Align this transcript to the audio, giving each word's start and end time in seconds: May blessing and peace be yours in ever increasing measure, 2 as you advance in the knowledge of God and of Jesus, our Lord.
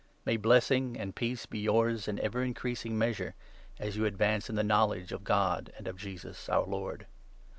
May 0.25 0.35
blessing 0.35 0.97
and 0.97 1.13
peace 1.15 1.45
be 1.45 1.59
yours 1.59 2.07
in 2.07 2.17
ever 2.21 2.41
increasing 2.41 2.97
measure, 2.97 3.35
2 3.77 3.83
as 3.83 3.97
you 3.97 4.05
advance 4.05 4.49
in 4.49 4.55
the 4.55 4.63
knowledge 4.63 5.11
of 5.11 5.23
God 5.23 5.71
and 5.77 5.87
of 5.87 5.95
Jesus, 5.97 6.49
our 6.49 6.65
Lord. 6.65 7.05